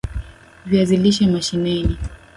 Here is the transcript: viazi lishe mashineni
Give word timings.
viazi 0.65 0.95
lishe 1.03 1.25
mashineni 1.33 1.95